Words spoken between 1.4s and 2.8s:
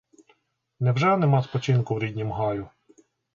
спочинку в ріднім гаю?